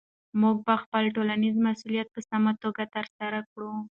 موږ 0.41 0.57
به 0.67 0.75
خپل 0.83 1.03
ټولنیز 1.15 1.55
مسؤلیت 1.67 2.07
په 2.11 2.19
سمه 2.29 2.51
توګه 2.63 2.83
ترسره 2.95 3.39
کړو. 3.51 3.73